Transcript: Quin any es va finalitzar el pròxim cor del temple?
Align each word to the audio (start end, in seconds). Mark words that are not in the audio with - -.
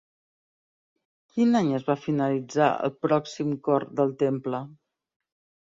Quin 1.35 1.59
any 1.59 1.69
es 1.79 1.85
va 1.91 1.97
finalitzar 2.07 2.71
el 2.89 2.95
pròxim 3.07 3.55
cor 3.69 3.87
del 4.01 4.15
temple? 4.25 4.67